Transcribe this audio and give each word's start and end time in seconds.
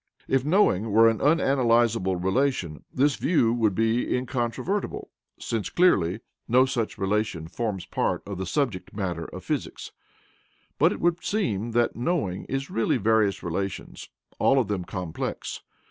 If 0.27 0.43
"knowing" 0.43 0.91
were 0.91 1.07
an 1.07 1.19
unanalysable 1.19 2.15
relation, 2.23 2.83
this 2.91 3.17
view 3.17 3.53
would 3.53 3.75
be 3.75 4.17
incontrovertible, 4.17 5.11
since 5.39 5.69
clearly 5.69 6.21
no 6.47 6.65
such 6.65 6.97
relation 6.97 7.47
forms 7.47 7.85
part 7.85 8.23
of 8.25 8.39
the 8.39 8.47
subject 8.47 8.95
matter 8.95 9.25
of 9.25 9.43
physics. 9.45 9.91
But 10.79 10.91
it 10.91 10.99
would 10.99 11.23
seem 11.23 11.73
that 11.73 11.95
"knowing" 11.95 12.45
is 12.45 12.71
really 12.71 12.97
various 12.97 13.43
relations, 13.43 14.09
all 14.39 14.57
of 14.59 14.69
them 14.69 14.85
complex. 14.85 15.61